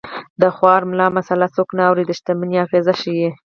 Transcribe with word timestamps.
د 0.41 0.43
خوار 0.55 0.81
ملا 0.91 1.07
مساله 1.17 1.47
څوک 1.55 1.69
نه 1.77 1.83
اوري 1.89 2.03
د 2.07 2.11
شتمنۍ 2.17 2.57
اغېز 2.65 2.87
ښيي 3.01 3.29